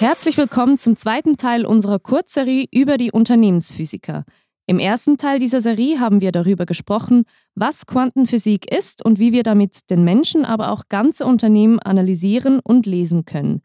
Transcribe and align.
Herzlich 0.00 0.38
willkommen 0.38 0.78
zum 0.78 0.96
zweiten 0.96 1.36
Teil 1.36 1.66
unserer 1.66 1.98
Kurzserie 1.98 2.66
über 2.72 2.96
die 2.96 3.12
Unternehmensphysiker. 3.12 4.24
Im 4.66 4.78
ersten 4.78 5.18
Teil 5.18 5.38
dieser 5.38 5.60
Serie 5.60 6.00
haben 6.00 6.22
wir 6.22 6.32
darüber 6.32 6.64
gesprochen, 6.64 7.24
was 7.54 7.84
Quantenphysik 7.84 8.74
ist 8.74 9.04
und 9.04 9.18
wie 9.18 9.32
wir 9.32 9.42
damit 9.42 9.90
den 9.90 10.02
Menschen, 10.02 10.46
aber 10.46 10.70
auch 10.70 10.84
ganze 10.88 11.26
Unternehmen 11.26 11.80
analysieren 11.80 12.60
und 12.60 12.86
lesen 12.86 13.26
können. 13.26 13.60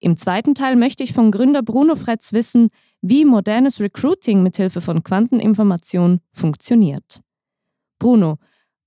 Im 0.00 0.18
zweiten 0.18 0.54
Teil 0.54 0.76
möchte 0.76 1.04
ich 1.04 1.14
von 1.14 1.30
Gründer 1.30 1.62
Bruno 1.62 1.96
Fretz 1.96 2.34
wissen, 2.34 2.68
wie 3.00 3.24
modernes 3.24 3.80
Recruiting 3.80 4.42
mithilfe 4.42 4.82
von 4.82 5.02
Quanteninformation 5.02 6.20
funktioniert. 6.32 7.22
Bruno, 7.98 8.36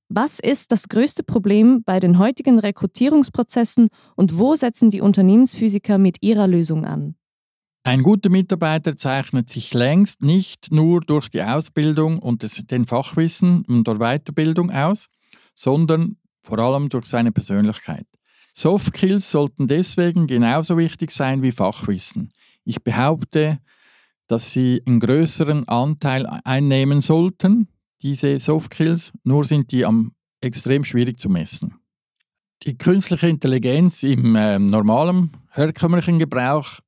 was 0.09 0.39
ist 0.39 0.71
das 0.71 0.89
größte 0.89 1.23
Problem 1.23 1.83
bei 1.83 1.99
den 1.99 2.19
heutigen 2.19 2.59
Rekrutierungsprozessen 2.59 3.89
und 4.15 4.37
wo 4.37 4.55
setzen 4.55 4.89
die 4.89 5.01
Unternehmensphysiker 5.01 5.97
mit 5.97 6.17
ihrer 6.21 6.47
Lösung 6.47 6.85
an? 6.85 7.15
Ein 7.85 8.01
guter 8.01 8.29
Mitarbeiter 8.29 8.95
zeichnet 8.95 9.49
sich 9.49 9.73
längst 9.73 10.21
nicht 10.21 10.71
nur 10.71 11.01
durch 11.01 11.29
die 11.29 11.43
Ausbildung 11.43 12.19
und 12.19 12.43
das, 12.43 12.61
den 12.63 12.85
Fachwissen 12.85 13.65
und 13.65 13.87
der 13.87 13.95
Weiterbildung 13.95 14.71
aus, 14.71 15.09
sondern 15.53 16.17
vor 16.43 16.59
allem 16.59 16.89
durch 16.89 17.07
seine 17.07 17.31
Persönlichkeit. 17.31 18.05
Soft 18.53 18.95
Skills 18.95 19.29
sollten 19.29 19.67
deswegen 19.67 20.27
genauso 20.27 20.77
wichtig 20.77 21.11
sein 21.11 21.41
wie 21.41 21.51
Fachwissen. 21.51 22.29
Ich 22.63 22.83
behaupte, 22.83 23.59
dass 24.27 24.51
sie 24.51 24.81
einen 24.85 24.99
größeren 24.99 25.67
Anteil 25.67 26.25
einnehmen 26.43 27.01
sollten, 27.01 27.67
diese 28.03 28.39
Soft 28.39 28.73
Skills, 28.73 29.11
nur 29.23 29.45
sind 29.45 29.71
die 29.71 29.85
am 29.85 30.13
extrem 30.41 30.83
schwierig 30.83 31.19
zu 31.19 31.29
messen. 31.29 31.75
Die 32.63 32.77
künstliche 32.77 33.27
Intelligenz 33.27 34.03
im 34.03 34.35
äh, 34.35 34.59
normalen, 34.59 35.31
herkömmlichen 35.51 36.19
Gebrauch 36.19 36.79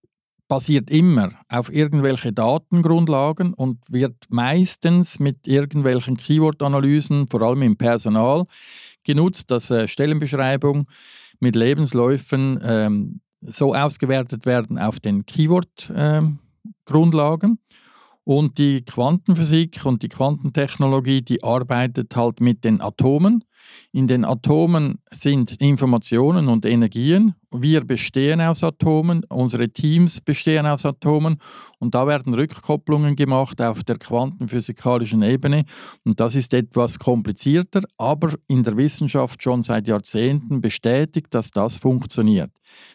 basiert 0.48 0.92
immer 0.92 1.32
auf 1.50 1.74
irgendwelchen 1.74 2.36
Datengrundlagen 2.36 3.54
und 3.54 3.80
wird 3.90 4.16
meistens 4.30 5.20
mit 5.20 5.48
irgendwelchen 5.48 6.18
Keyword-Analysen, 6.18 7.28
vor 7.28 7.42
allem 7.42 7.64
im 7.64 7.78
Personal, 7.78 8.46
genutzt, 9.04 9.50
dass 9.52 9.72
äh, 9.72 9.88
Stellenbeschreibungen 9.88 10.86
mit 11.40 11.56
Lebensläufen 11.56 12.60
ähm, 12.64 13.22
so 13.42 13.74
ausgewertet 13.74 14.46
werden 14.46 14.78
auf 14.78 15.00
den 15.00 15.26
Keyword-Grundlagen. 15.26 17.50
Ähm, 17.50 17.60
und 18.26 18.58
die 18.58 18.84
Quantenphysik 18.84 19.86
und 19.86 20.04
die 20.04 20.10
Quantentechnologie, 20.10 21.22
die 21.22 21.44
arbeitet 21.44 22.16
halt 22.16 22.42
mit 22.42 22.66
den 22.66 22.82
Atomen. 22.82 23.46
In 23.96 24.10
den 24.10 24.26
Atomen 24.26 25.00
sind 25.10 25.54
Informationen 25.62 26.50
und 26.50 26.66
Energien. 26.66 27.34
Wir 27.50 27.80
bestehen 27.86 28.42
aus 28.42 28.62
Atomen, 28.62 29.24
unsere 29.30 29.70
Teams 29.70 30.20
bestehen 30.20 30.66
aus 30.66 30.86
Atomen 30.86 31.38
und 31.80 31.96
da 31.96 32.06
werden 32.06 32.34
Rückkopplungen 32.34 33.16
gemacht 33.16 33.62
auf 33.62 33.86
der 33.86 33.98
quantenphysikalischen 33.98 35.24
Ebene 35.24 35.64
und 36.04 36.20
das 36.20 36.36
ist 36.36 36.54
etwas 36.54 37.00
komplizierter, 37.00 37.84
aber 37.98 38.34
in 38.48 38.64
der 38.64 38.76
Wissenschaft 38.76 39.42
schon 39.42 39.64
seit 39.64 39.88
Jahrzehnten 39.88 40.60
bestätigt, 40.60 41.28
dass 41.30 41.52
das 41.52 41.78
funktioniert. 41.78 42.52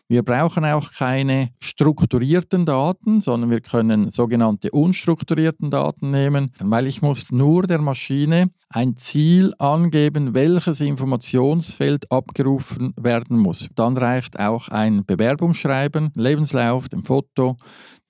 Wir 0.08 0.22
brauchen 0.22 0.64
auch 0.64 0.92
keine 0.92 1.50
strukturierten 1.60 2.66
Daten, 2.66 3.20
sondern 3.20 3.50
wir 3.50 3.60
können 3.60 4.10
sogenannte 4.10 4.70
unstrukturierten 4.72 5.70
Daten 5.70 6.10
nehmen, 6.10 6.52
weil 6.58 6.86
ich 6.86 7.00
muss 7.00 7.30
nur 7.30 7.66
der 7.66 7.80
Maschine 7.80 8.50
ein 8.68 8.96
Ziel 8.96 9.52
angeben, 9.58 10.34
welches 10.34 10.80
Informationsfeld 10.90 12.10
abgerufen 12.10 12.92
werden 13.00 13.38
muss. 13.38 13.68
Dann 13.74 13.96
reicht 13.96 14.38
auch 14.38 14.68
ein 14.68 15.04
Bewerbungsschreiben, 15.06 16.10
Lebenslauf, 16.14 16.86
ein 16.92 17.04
Foto. 17.04 17.56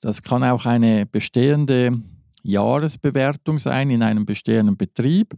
Das 0.00 0.22
kann 0.22 0.42
auch 0.42 0.66
eine 0.66 1.06
bestehende 1.06 2.00
Jahresbewertung 2.42 3.58
sein 3.58 3.90
in 3.90 4.02
einem 4.02 4.26
bestehenden 4.26 4.76
Betrieb. 4.76 5.34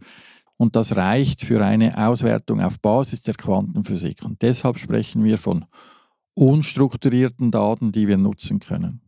Und 0.57 0.75
das 0.75 0.95
reicht 0.95 1.43
für 1.43 1.63
eine 1.63 1.97
Auswertung 2.07 2.61
auf 2.61 2.79
Basis 2.79 3.21
der 3.21 3.33
Quantenphysik. 3.33 4.23
Und 4.23 4.41
deshalb 4.41 4.79
sprechen 4.79 5.23
wir 5.23 5.37
von 5.37 5.65
unstrukturierten 6.35 7.51
Daten, 7.51 7.91
die 7.91 8.07
wir 8.07 8.17
nutzen 8.17 8.59
können. 8.59 9.01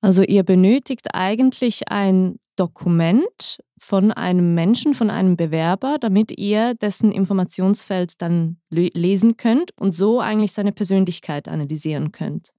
Also 0.00 0.22
ihr 0.22 0.44
benötigt 0.44 1.14
eigentlich 1.14 1.88
ein 1.90 2.36
Dokument 2.56 3.58
von 3.80 4.12
einem 4.12 4.54
Menschen, 4.54 4.94
von 4.94 5.10
einem 5.10 5.36
Bewerber, 5.36 5.96
damit 6.00 6.38
ihr 6.38 6.74
dessen 6.74 7.12
Informationsfeld 7.12 8.20
dann 8.20 8.58
lesen 8.70 9.36
könnt 9.36 9.70
und 9.78 9.94
so 9.94 10.20
eigentlich 10.20 10.52
seine 10.52 10.72
Persönlichkeit 10.72 11.48
analysieren 11.48 12.12
könnt. 12.12 12.50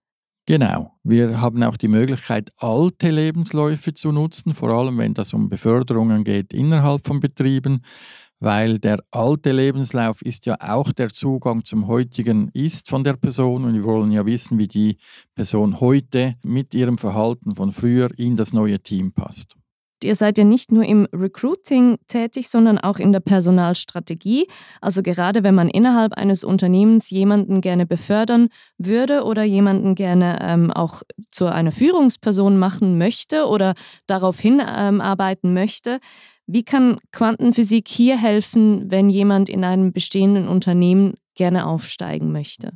Genau. 0.46 0.94
Wir 1.04 1.42
haben 1.42 1.62
auch 1.64 1.78
die 1.78 1.88
Möglichkeit, 1.88 2.50
alte 2.58 3.12
Lebensläufe 3.12 3.94
zu 3.94 4.12
nutzen, 4.12 4.56
vor 4.56 4.70
allem 4.70 4.98
wenn 4.98 5.14
das 5.14 5.34
um 5.34 5.48
Beförderungen 5.48 6.24
geht 6.24 6.54
innerhalb 6.54 7.06
von 7.06 7.20
Betrieben 7.20 7.84
weil 8.40 8.80
der 8.80 9.00
alte 9.12 9.52
Lebenslauf 9.52 10.22
ist 10.22 10.46
ja 10.46 10.56
auch 10.60 10.92
der 10.92 11.10
Zugang 11.10 11.66
zum 11.66 11.88
heutigen 11.88 12.50
Ist 12.54 12.90
von 12.90 13.04
der 13.04 13.14
Person 13.14 13.66
und 13.66 13.74
wir 13.74 13.84
wollen 13.84 14.12
ja 14.12 14.26
wissen, 14.26 14.58
wie 14.58 14.68
die 14.68 14.98
Person 15.36 15.80
heute 15.80 16.36
mit 16.44 16.74
ihrem 16.74 16.98
Verhalten 16.98 17.56
von 17.56 17.72
früher 17.72 18.10
in 18.18 18.38
das 18.38 18.54
neue 18.54 18.80
Team 18.80 19.12
passt. 19.12 19.59
Ihr 20.04 20.16
seid 20.16 20.38
ja 20.38 20.44
nicht 20.44 20.72
nur 20.72 20.84
im 20.84 21.08
Recruiting 21.14 21.98
tätig, 22.08 22.50
sondern 22.50 22.78
auch 22.78 22.98
in 22.98 23.12
der 23.12 23.20
Personalstrategie. 23.20 24.48
Also 24.82 25.02
gerade 25.02 25.44
wenn 25.44 25.56
man 25.56 25.70
innerhalb 25.70 26.14
eines 26.14 26.44
Unternehmens 26.44 27.10
jemanden 27.10 27.62
gerne 27.62 27.86
befördern 27.86 28.50
würde 28.78 29.24
oder 29.24 29.44
jemanden 29.44 29.96
gerne 29.96 30.40
ähm, 30.42 30.72
auch 30.72 31.04
zu 31.30 31.48
einer 31.48 31.72
Führungsperson 31.72 32.58
machen 32.58 32.98
möchte 32.98 33.46
oder 33.48 33.74
darauf 34.08 34.40
hinarbeiten 34.40 35.50
ähm, 35.50 35.54
möchte, 35.54 36.00
wie 36.52 36.64
kann 36.64 36.98
Quantenphysik 37.12 37.88
hier 37.88 38.18
helfen, 38.18 38.90
wenn 38.90 39.10
jemand 39.10 39.50
in 39.50 39.64
einem 39.64 39.94
bestehenden 39.94 40.48
Unternehmen 40.48 41.14
gerne 41.36 41.68
aufsteigen 41.68 42.32
möchte? 42.32 42.72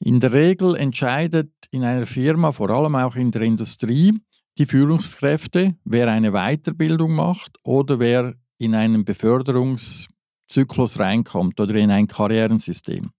In 0.00 0.20
der 0.20 0.32
Regel 0.32 0.76
entscheidet 0.76 1.50
in 1.70 1.82
einer 1.82 2.06
Firma, 2.06 2.52
vor 2.52 2.70
allem 2.70 2.94
auch 2.94 3.16
in 3.16 3.30
der 3.30 3.42
Industrie, 3.42 4.14
die 4.58 4.66
Führungskräfte, 4.66 5.76
wer 5.84 6.08
eine 6.08 6.32
Weiterbildung 6.32 7.14
macht 7.14 7.56
oder 7.62 7.98
wer 8.00 8.34
in 8.58 8.74
einen 8.74 9.04
Beförderungszyklus 9.04 10.98
reinkommt 10.98 11.60
oder 11.60 11.74
in 11.76 11.90
ein 11.90 12.08
Karrierensystem. 12.08 13.10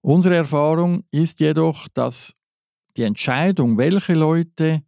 Unsere 0.00 0.34
Erfahrung 0.36 1.04
ist 1.10 1.40
jedoch, 1.40 1.88
dass 1.94 2.34
die 2.96 3.04
Entscheidung, 3.04 3.78
welche 3.78 4.14
Leute 4.14 4.82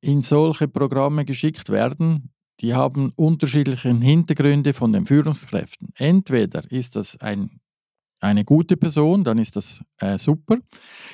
in 0.00 0.20
solche 0.20 0.68
Programme 0.68 1.24
geschickt 1.24 1.70
werden, 1.70 2.30
die 2.60 2.74
haben 2.74 3.12
unterschiedliche 3.16 3.88
Hintergründe 3.88 4.74
von 4.74 4.92
den 4.92 5.06
Führungskräften. 5.06 5.88
Entweder 5.96 6.70
ist 6.70 6.94
das 6.96 7.18
ein, 7.20 7.60
eine 8.20 8.44
gute 8.44 8.76
Person, 8.76 9.24
dann 9.24 9.38
ist 9.38 9.56
das 9.56 9.82
äh, 9.98 10.18
super. 10.18 10.58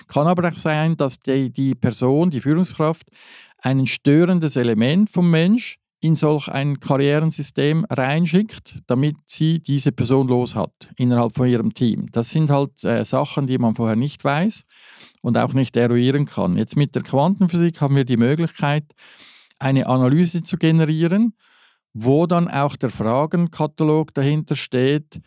Kann 0.07 0.27
aber 0.27 0.49
auch 0.49 0.57
sein, 0.57 0.97
dass 0.97 1.19
die, 1.19 1.51
die 1.51 1.75
Person, 1.75 2.31
die 2.31 2.41
Führungskraft, 2.41 3.07
ein 3.63 3.87
störendes 3.87 4.57
Element 4.57 5.11
vom 5.11 5.31
Mensch 5.31 5.79
in 6.01 6.17
solch 6.17 6.49
ein 6.49 6.81
Karrierensystem 6.81 7.85
reinschickt, 7.91 8.81
damit 8.87 9.17
sie 9.27 9.61
diese 9.61 9.93
Person 9.93 10.29
los 10.29 10.55
hat 10.55 10.73
innerhalb 10.97 11.35
von 11.35 11.47
ihrem 11.47 11.75
Team. 11.75 12.07
Das 12.13 12.31
sind 12.31 12.51
halt 12.51 12.83
äh, 12.85 13.05
Sachen, 13.05 13.47
die 13.47 13.59
man 13.59 13.75
vorher 13.75 13.97
nicht 13.97 14.25
weiß 14.25 14.65
und 15.21 15.37
auch 15.37 15.53
nicht 15.53 15.77
eruieren 15.77 16.25
kann. 16.25 16.57
Jetzt 16.57 16.77
mit 16.77 16.95
der 16.95 17.03
Quantenphysik 17.03 17.83
haben 17.83 17.97
wir 17.97 18.05
die 18.05 18.17
Möglichkeit, 18.17 18.85
eine 19.59 19.87
Analyse 19.87 20.43
zu 20.43 20.57
generieren, 20.57 21.35
wo 21.93 22.27
dann 22.27 22.49
auch 22.49 22.77
der 22.77 22.91
Fragenkatalog 22.91 24.15
dahinter 24.15 24.57
steht, 24.57 25.21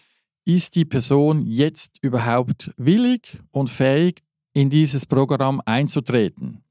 ist 0.45 0.75
die 0.75 0.85
Person 0.85 1.45
jetzt 1.45 1.99
überhaupt 2.01 2.71
willig 2.77 3.39
und 3.51 3.69
fähig, 3.69 4.23
in 4.55 4.69
dieses 4.69 5.05
Programm 5.05 5.61
einzutreten? 5.65 6.62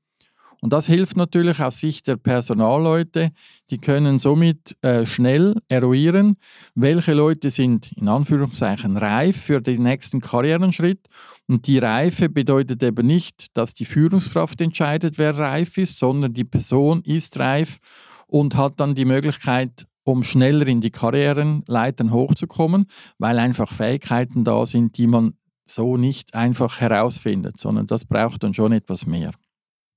Und 0.63 0.73
das 0.73 0.87
hilft 0.87 1.17
natürlich 1.17 1.59
aus 1.59 1.81
Sicht 1.81 2.07
der 2.07 2.17
Personalleute. 2.17 3.33
Die 3.71 3.79
können 3.79 4.21
somit 4.21 4.77
äh, 4.83 5.05
schnell 5.07 5.57
eruieren, 5.69 6.37
welche 6.77 7.15
Leute 7.15 7.51
sind 7.51 7.91
in 7.97 8.09
Anführungszeichen 8.09 8.97
reif 8.97 9.37
für 9.43 9.61
den 9.61 9.83
nächsten 9.83 10.21
Karrierenschritt. 10.21 11.09
Und 11.49 11.67
die 11.67 11.79
Reife 11.79 12.29
bedeutet 12.29 12.81
eben 12.85 13.09
nicht, 13.09 13.47
dass 13.55 13.75
die 13.75 13.85
Führungskraft 13.85 14.61
entscheidet, 14.61 15.19
wer 15.19 15.37
reif 15.37 15.79
ist, 15.79 15.99
sondern 15.99 16.33
die 16.33 16.45
Person 16.45 17.03
ist 17.03 17.41
reif 17.41 17.79
und 18.29 18.57
hat 18.57 18.79
dann 18.79 18.95
die 18.95 19.05
Möglichkeit, 19.05 19.89
um 20.05 20.23
schneller 20.23 20.69
in 20.69 20.81
die 20.81 20.93
Karrierenleitern 20.93 22.13
hochzukommen, 22.13 22.87
weil 23.19 23.41
einfach 23.41 23.73
Fähigkeiten 23.73 24.45
da 24.45 24.65
sind, 24.65 24.97
die 24.97 25.09
man 25.09 25.35
so 25.67 25.97
nicht 25.97 26.35
einfach 26.35 26.81
herausfindet, 26.81 27.59
sondern 27.59 27.89
das 27.89 28.05
braucht 28.05 28.45
dann 28.45 28.55
schon 28.55 28.71
etwas 28.71 29.07
mehr. 29.07 29.33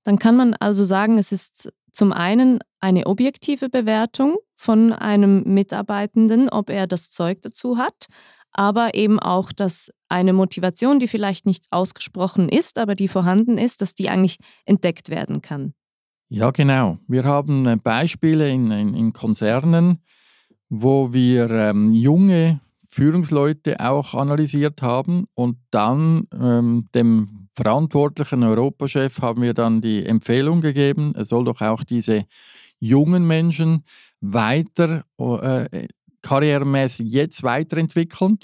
Dann 0.06 0.20
kann 0.20 0.38
man 0.38 0.54
also 0.54 0.86
sagen, 0.86 1.18
es 1.18 1.34
ist 1.34 1.74
zum 1.92 2.14
einen 2.14 2.60
eine 2.80 3.08
objektive 3.08 3.70
Bewertung 3.70 4.38
von 4.56 4.94
einem 4.94 5.44
Mitarbeitenden, 5.44 6.48
ob 6.48 6.70
er 6.70 6.88
das 6.88 7.10
Zeug 7.10 7.42
dazu 7.42 7.78
hat, 7.78 8.08
aber 8.52 8.94
eben 8.94 9.20
auch, 9.20 9.52
dass 9.52 9.92
eine 10.08 10.32
Motivation, 10.32 11.00
die 11.00 11.08
vielleicht 11.08 11.46
nicht 11.46 11.66
ausgesprochen 11.72 12.48
ist, 12.48 12.78
aber 12.78 12.96
die 12.96 13.08
vorhanden 13.08 13.58
ist, 13.58 13.82
dass 13.82 13.96
die 13.96 14.10
eigentlich 14.10 14.38
entdeckt 14.66 15.10
werden 15.10 15.42
kann. 15.42 15.74
Ja, 16.30 16.52
genau. 16.52 17.00
Wir 17.08 17.24
haben 17.24 17.66
äh, 17.66 17.76
Beispiele 17.76 18.50
in, 18.50 18.72
in, 18.72 18.94
in 18.94 19.14
Konzernen, 19.14 20.04
wo 20.70 21.14
wir 21.14 21.50
ähm, 21.50 21.94
junge 21.94 22.62
Führungsleute 22.88 23.80
auch 23.80 24.14
analysiert 24.14 24.82
haben 24.82 25.26
und 25.34 25.58
dann 25.72 26.28
ähm, 26.32 26.88
dem 26.96 27.45
verantwortlichen 27.56 28.44
Europachef 28.44 29.22
haben 29.22 29.42
wir 29.42 29.54
dann 29.54 29.82
die 29.82 30.06
Empfehlung 30.06 30.62
gegeben, 30.62 31.14
er 31.16 31.26
soll 31.26 31.46
doch 31.46 31.62
auch 31.62 31.84
diese 31.84 32.26
jungen 32.80 33.26
Menschen 33.26 33.84
weiter 34.22 35.06
äh, 35.18 35.88
karrieremäßig 36.22 37.12
jetzt 37.12 37.44
weiterentwickeln. 37.44 38.40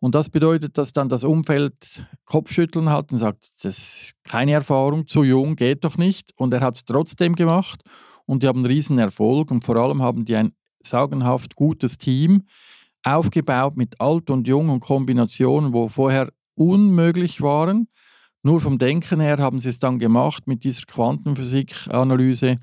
Und 0.00 0.14
das 0.14 0.30
bedeutet, 0.30 0.78
dass 0.78 0.92
dann 0.92 1.08
das 1.08 1.24
Umfeld 1.24 2.06
Kopfschütteln 2.24 2.88
hat 2.88 3.10
und 3.10 3.18
sagt, 3.18 3.50
das 3.62 3.78
ist 3.78 4.14
keine 4.22 4.52
Erfahrung, 4.52 5.06
zu 5.06 5.24
jung 5.24 5.56
geht 5.56 5.84
doch 5.84 5.96
nicht. 5.96 6.32
Und 6.36 6.54
er 6.54 6.60
hat 6.60 6.76
es 6.76 6.84
trotzdem 6.84 7.34
gemacht 7.34 7.82
und 8.24 8.42
die 8.42 8.48
haben 8.48 8.58
einen 8.58 8.66
riesen 8.66 8.98
Erfolg 8.98 9.50
und 9.50 9.64
vor 9.64 9.76
allem 9.76 10.02
haben 10.02 10.24
die 10.24 10.36
ein 10.36 10.52
sagenhaft 10.82 11.56
gutes 11.56 11.98
Team 11.98 12.44
aufgebaut 13.02 13.76
mit 13.76 14.00
alt 14.00 14.30
und 14.30 14.46
jung 14.46 14.68
und 14.68 14.80
Kombinationen, 14.80 15.72
wo 15.72 15.88
vorher 15.88 16.30
unmöglich 16.54 17.40
waren. 17.40 17.88
Nur 18.42 18.60
vom 18.60 18.78
Denken 18.78 19.20
her 19.20 19.38
haben 19.38 19.58
sie 19.58 19.68
es 19.68 19.78
dann 19.78 19.98
gemacht 19.98 20.46
mit 20.46 20.64
dieser 20.64 20.82
Quantenphysik-Analyse. 20.86 22.58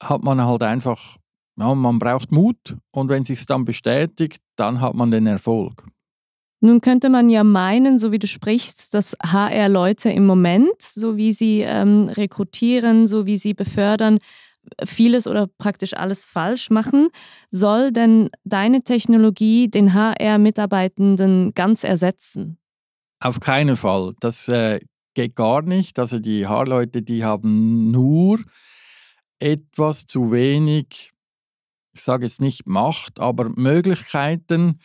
Hat 0.00 0.22
man 0.22 0.40
halt 0.40 0.62
einfach, 0.62 1.16
ja, 1.56 1.74
man 1.74 1.98
braucht 1.98 2.30
Mut 2.30 2.76
und 2.92 3.08
wenn 3.08 3.24
sich 3.24 3.44
dann 3.46 3.64
bestätigt, 3.64 4.40
dann 4.56 4.80
hat 4.80 4.94
man 4.94 5.10
den 5.10 5.26
Erfolg. 5.26 5.84
Nun 6.60 6.80
könnte 6.80 7.08
man 7.08 7.30
ja 7.30 7.44
meinen, 7.44 7.98
so 7.98 8.10
wie 8.10 8.18
du 8.18 8.26
sprichst, 8.26 8.92
dass 8.92 9.16
HR-Leute 9.22 10.10
im 10.10 10.26
Moment, 10.26 10.82
so 10.82 11.16
wie 11.16 11.32
sie 11.32 11.60
ähm, 11.60 12.08
rekrutieren, 12.08 13.06
so 13.06 13.26
wie 13.26 13.36
sie 13.36 13.54
befördern, 13.54 14.18
vieles 14.84 15.26
oder 15.26 15.46
praktisch 15.46 15.94
alles 15.94 16.24
falsch 16.24 16.70
machen. 16.70 17.08
Soll 17.50 17.92
denn 17.92 18.30
deine 18.44 18.82
Technologie 18.82 19.68
den 19.68 19.94
HR-Mitarbeitenden 19.94 21.54
ganz 21.54 21.84
ersetzen? 21.84 22.58
Auf 23.20 23.40
keinen 23.40 23.76
Fall. 23.76 24.14
Das 24.20 24.48
äh, 24.48 24.80
geht 25.18 25.34
gar 25.34 25.62
nicht. 25.62 25.98
Also 25.98 26.20
die 26.20 26.46
HR-Leute, 26.46 27.02
die 27.02 27.24
haben 27.24 27.90
nur 27.90 28.38
etwas 29.40 30.06
zu 30.06 30.30
wenig, 30.30 31.10
ich 31.92 32.02
sage 32.02 32.24
jetzt 32.24 32.40
nicht 32.40 32.68
Macht, 32.68 33.18
aber 33.18 33.48
Möglichkeiten, 33.48 34.78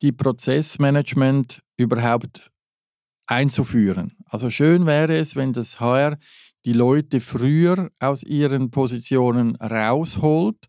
die 0.00 0.12
Prozessmanagement 0.12 1.60
überhaupt 1.76 2.50
einzuführen. 3.26 4.16
Also 4.24 4.48
schön 4.48 4.86
wäre 4.86 5.18
es, 5.18 5.36
wenn 5.36 5.52
das 5.52 5.80
HR 5.80 6.16
die 6.64 6.72
Leute 6.72 7.20
früher 7.20 7.90
aus 8.00 8.22
ihren 8.22 8.70
Positionen 8.70 9.54
rausholt 9.56 10.64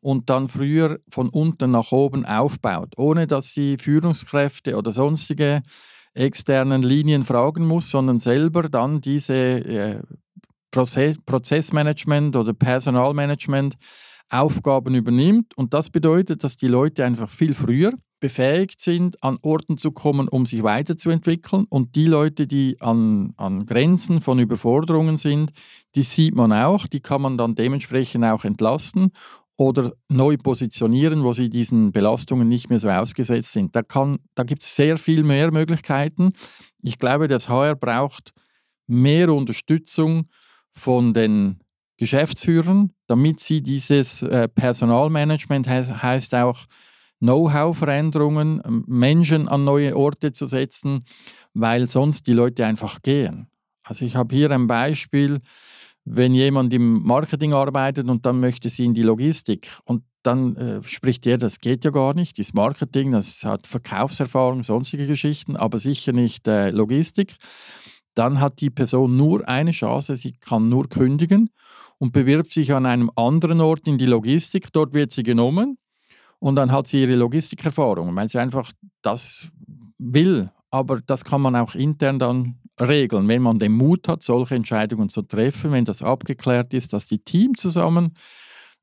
und 0.00 0.30
dann 0.30 0.48
früher 0.48 1.00
von 1.10 1.28
unten 1.28 1.70
nach 1.70 1.92
oben 1.92 2.24
aufbaut, 2.24 2.94
ohne 2.96 3.26
dass 3.26 3.52
sie 3.52 3.76
Führungskräfte 3.76 4.74
oder 4.78 4.90
sonstige 4.90 5.60
externen 6.14 6.82
Linien 6.82 7.22
fragen 7.22 7.66
muss, 7.66 7.90
sondern 7.90 8.18
selber 8.18 8.68
dann 8.68 9.00
diese 9.00 9.34
äh, 9.34 10.02
Prozess 10.70 11.18
Prozessmanagement 11.24 12.36
oder 12.36 12.52
Personalmanagement 12.52 13.76
Aufgaben 14.30 14.94
übernimmt. 14.94 15.56
Und 15.56 15.74
das 15.74 15.90
bedeutet, 15.90 16.42
dass 16.42 16.56
die 16.56 16.68
Leute 16.68 17.04
einfach 17.04 17.28
viel 17.28 17.54
früher 17.54 17.92
befähigt 18.20 18.80
sind, 18.80 19.22
an 19.22 19.38
Orten 19.42 19.76
zu 19.76 19.92
kommen, 19.92 20.28
um 20.28 20.46
sich 20.46 20.62
weiterzuentwickeln. 20.62 21.66
Und 21.68 21.94
die 21.94 22.06
Leute, 22.06 22.46
die 22.46 22.80
an, 22.80 23.34
an 23.36 23.66
Grenzen 23.66 24.20
von 24.20 24.38
Überforderungen 24.38 25.18
sind, 25.18 25.52
die 25.94 26.02
sieht 26.02 26.34
man 26.34 26.52
auch, 26.52 26.86
die 26.86 27.00
kann 27.00 27.22
man 27.22 27.36
dann 27.36 27.54
dementsprechend 27.54 28.24
auch 28.24 28.44
entlasten 28.44 29.12
oder 29.56 29.92
neu 30.08 30.36
positionieren, 30.36 31.22
wo 31.22 31.32
sie 31.32 31.48
diesen 31.48 31.92
Belastungen 31.92 32.48
nicht 32.48 32.70
mehr 32.70 32.78
so 32.78 32.88
ausgesetzt 32.88 33.52
sind. 33.52 33.74
Da, 33.76 33.82
da 34.34 34.42
gibt 34.42 34.62
es 34.62 34.74
sehr 34.74 34.96
viel 34.96 35.22
mehr 35.22 35.52
Möglichkeiten. 35.52 36.32
Ich 36.82 36.98
glaube, 36.98 37.28
das 37.28 37.48
HR 37.48 37.76
braucht 37.76 38.32
mehr 38.86 39.32
Unterstützung 39.32 40.28
von 40.72 41.14
den 41.14 41.60
Geschäftsführern, 41.96 42.90
damit 43.06 43.40
sie 43.40 43.62
dieses 43.62 44.22
äh, 44.22 44.48
Personalmanagement 44.48 45.68
he 45.68 45.74
heißt 45.74 46.34
auch 46.34 46.66
Know-how-Veränderungen, 47.20 48.60
ähm, 48.64 48.84
Menschen 48.88 49.48
an 49.48 49.64
neue 49.64 49.96
Orte 49.96 50.32
zu 50.32 50.48
setzen, 50.48 51.04
weil 51.54 51.88
sonst 51.88 52.26
die 52.26 52.32
Leute 52.32 52.66
einfach 52.66 53.00
gehen. 53.02 53.46
Also 53.84 54.04
ich 54.04 54.16
habe 54.16 54.34
hier 54.34 54.50
ein 54.50 54.66
Beispiel, 54.66 55.38
wenn 56.04 56.34
jemand 56.34 56.72
im 56.74 57.02
Marketing 57.02 57.54
arbeitet 57.54 58.08
und 58.08 58.26
dann 58.26 58.40
möchte 58.40 58.68
sie 58.68 58.84
in 58.84 58.94
die 58.94 59.02
Logistik 59.02 59.70
und 59.84 60.04
dann 60.22 60.56
äh, 60.56 60.82
spricht 60.82 61.26
er, 61.26 61.38
das 61.38 61.60
geht 61.60 61.84
ja 61.84 61.90
gar 61.90 62.14
nicht, 62.14 62.38
das 62.38 62.54
Marketing, 62.54 63.12
das 63.12 63.44
hat 63.44 63.66
Verkaufserfahrung, 63.66 64.62
sonstige 64.62 65.06
Geschichten, 65.06 65.56
aber 65.56 65.78
sicher 65.78 66.12
nicht 66.12 66.48
äh, 66.48 66.70
Logistik. 66.70 67.36
Dann 68.14 68.40
hat 68.40 68.60
die 68.60 68.70
Person 68.70 69.16
nur 69.16 69.48
eine 69.48 69.72
Chance, 69.72 70.16
sie 70.16 70.32
kann 70.32 70.68
nur 70.68 70.88
kündigen 70.88 71.50
und 71.98 72.12
bewirbt 72.12 72.52
sich 72.52 72.72
an 72.72 72.86
einem 72.86 73.10
anderen 73.16 73.60
Ort 73.60 73.86
in 73.86 73.98
die 73.98 74.06
Logistik. 74.06 74.72
Dort 74.72 74.94
wird 74.94 75.10
sie 75.10 75.24
genommen 75.24 75.78
und 76.38 76.56
dann 76.56 76.70
hat 76.70 76.86
sie 76.86 77.02
ihre 77.02 77.16
Logistikerfahrung, 77.16 78.14
weil 78.14 78.28
sie 78.28 78.38
einfach 78.38 78.72
das 79.02 79.48
will. 79.98 80.50
Aber 80.70 81.00
das 81.00 81.24
kann 81.24 81.40
man 81.40 81.56
auch 81.56 81.74
intern 81.74 82.18
dann 82.18 82.60
regeln, 82.80 83.28
wenn 83.28 83.42
man 83.42 83.58
den 83.58 83.72
Mut 83.72 84.08
hat, 84.08 84.22
solche 84.22 84.54
Entscheidungen 84.54 85.08
zu 85.08 85.22
treffen, 85.22 85.72
wenn 85.72 85.84
das 85.84 86.02
abgeklärt 86.02 86.74
ist, 86.74 86.92
dass 86.92 87.06
die 87.06 87.18
Teams 87.18 87.60
zusammen, 87.60 88.14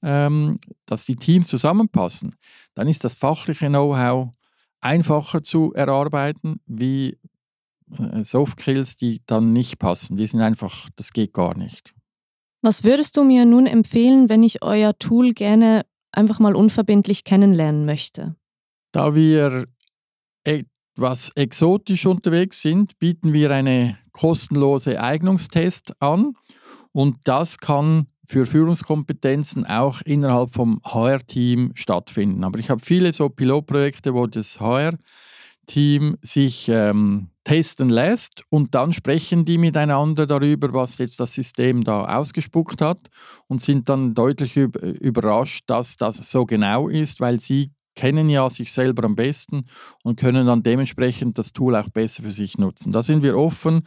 ähm, 0.02 0.60
dass 0.86 1.06
die 1.06 1.16
Teams 1.16 1.48
zusammenpassen, 1.48 2.36
dann 2.74 2.88
ist 2.88 3.04
das 3.04 3.16
fachliche 3.16 3.68
Know-how 3.68 4.30
einfacher 4.80 5.44
zu 5.44 5.74
erarbeiten, 5.74 6.60
wie 6.66 7.18
äh, 7.98 8.24
Soft 8.24 8.62
Skills, 8.62 8.96
die 8.96 9.22
dann 9.26 9.54
nicht 9.54 9.78
passen. 9.78 10.16
Die 10.16 10.28
sind 10.28 10.42
einfach, 10.42 10.90
das 10.96 11.12
geht 11.12 11.34
gar 11.34 11.58
nicht. 11.58 11.94
Was 12.62 12.84
würdest 12.84 13.18
du 13.18 13.24
mir 13.24 13.46
nun 13.46 13.66
empfehlen, 13.66 14.30
wenn 14.30 14.44
ich 14.44 14.64
euer 14.64 14.98
Tool 14.98 15.34
gerne 15.34 15.86
einfach 16.12 16.40
mal 16.40 16.56
unverbindlich 16.56 17.24
kennenlernen 17.24 17.86
möchte? 17.86 18.36
Da 18.92 19.16
wir 19.16 19.66
etwas 20.96 21.32
exotisch 21.36 22.06
unterwegs 22.06 22.62
sind, 22.62 23.00
bieten 23.00 23.34
wir 23.34 23.52
eine 23.52 23.98
kostenlose 24.12 25.02
Eignungstest 25.02 25.94
an 26.02 26.34
und 26.92 27.18
das 27.24 27.58
kann 27.60 28.08
für 28.26 28.46
Führungskompetenzen 28.46 29.66
auch 29.66 30.02
innerhalb 30.02 30.54
vom 30.54 30.82
HR-Team 30.86 31.72
stattfinden. 31.76 32.44
Aber 32.44 32.60
ich 32.60 32.70
habe 32.70 32.82
viele 32.82 33.12
so 33.14 33.30
Pilotprojekte, 33.30 34.14
wo 34.14 34.28
das 34.28 34.60
HR-Team 34.60 36.18
sich 36.22 36.70
ähm, 36.70 37.30
testen 37.44 37.90
lässt 37.90 38.44
und 38.50 38.76
dann 38.76 38.94
sprechen 38.94 39.46
die 39.46 39.58
miteinander 39.58 40.28
darüber, 40.28 40.74
was 40.74 40.98
jetzt 40.98 41.20
das 41.20 41.34
System 41.34 41.84
da 41.84 42.20
ausgespuckt 42.20 42.82
hat 42.82 43.10
und 43.48 43.62
sind 43.62 43.90
dann 43.90 44.14
deutlich 44.14 44.56
überrascht, 44.58 45.64
dass 45.68 45.98
das 45.98 46.18
so 46.30 46.46
genau 46.46 46.88
ist, 46.88 47.20
weil 47.20 47.42
sie 47.42 47.72
kennen 48.02 48.30
ja 48.30 48.50
sich 48.50 48.74
selber 48.74 49.04
am 49.04 49.16
besten 49.16 49.66
und 50.04 50.20
können 50.20 50.48
dann 50.48 50.64
dementsprechend 50.64 51.38
das 51.38 51.54
Tool 51.54 51.76
auch 51.76 51.90
besser 51.90 52.24
für 52.24 52.32
sich 52.32 52.58
nutzen. 52.58 52.92
Da 52.92 53.04
sind 53.04 53.22
wir 53.22 53.38
offen, 53.38 53.84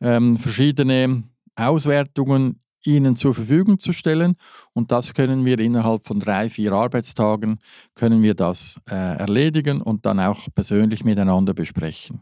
ähm, 0.00 0.36
verschiedene 0.36 1.22
Auswertungen 1.54 2.58
Ihnen 2.84 3.14
zur 3.14 3.34
Verfügung 3.34 3.78
zu 3.78 3.92
stellen 3.92 4.34
und 4.72 4.90
das 4.90 5.14
können 5.14 5.44
wir 5.44 5.60
innerhalb 5.60 6.04
von 6.04 6.18
drei, 6.18 6.50
vier 6.50 6.72
Arbeitstagen 6.72 7.60
können 7.94 8.20
wir 8.20 8.34
das 8.34 8.80
äh, 8.90 8.96
erledigen 8.96 9.80
und 9.80 10.06
dann 10.06 10.18
auch 10.18 10.48
persönlich 10.52 11.04
miteinander 11.04 11.54
besprechen. 11.54 12.20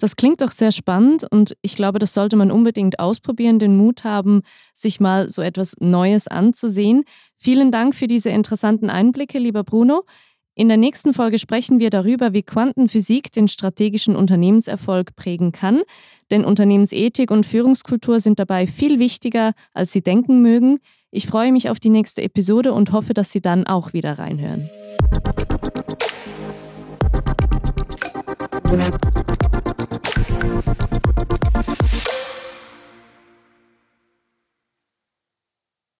Das 0.00 0.14
klingt 0.14 0.40
doch 0.42 0.52
sehr 0.52 0.70
spannend 0.70 1.26
und 1.28 1.56
ich 1.60 1.74
glaube, 1.74 1.98
das 1.98 2.14
sollte 2.14 2.36
man 2.36 2.52
unbedingt 2.52 3.00
ausprobieren, 3.00 3.58
den 3.58 3.76
Mut 3.76 4.04
haben, 4.04 4.42
sich 4.76 5.00
mal 5.00 5.28
so 5.28 5.42
etwas 5.42 5.74
Neues 5.80 6.28
anzusehen. 6.28 7.02
Vielen 7.36 7.72
Dank 7.72 7.96
für 7.96 8.06
diese 8.06 8.30
interessanten 8.30 8.90
Einblicke, 8.90 9.40
lieber 9.40 9.64
Bruno. 9.64 10.04
In 10.58 10.66
der 10.66 10.76
nächsten 10.76 11.14
Folge 11.14 11.38
sprechen 11.38 11.78
wir 11.78 11.88
darüber, 11.88 12.32
wie 12.32 12.42
Quantenphysik 12.42 13.30
den 13.30 13.46
strategischen 13.46 14.16
Unternehmenserfolg 14.16 15.14
prägen 15.14 15.52
kann. 15.52 15.82
Denn 16.32 16.44
Unternehmensethik 16.44 17.30
und 17.30 17.46
Führungskultur 17.46 18.18
sind 18.18 18.40
dabei 18.40 18.66
viel 18.66 18.98
wichtiger, 18.98 19.52
als 19.72 19.92
Sie 19.92 20.02
denken 20.02 20.42
mögen. 20.42 20.80
Ich 21.12 21.28
freue 21.28 21.52
mich 21.52 21.70
auf 21.70 21.78
die 21.78 21.90
nächste 21.90 22.22
Episode 22.22 22.72
und 22.72 22.90
hoffe, 22.90 23.14
dass 23.14 23.30
Sie 23.30 23.40
dann 23.40 23.68
auch 23.68 23.92
wieder 23.92 24.18
reinhören. 24.18 24.68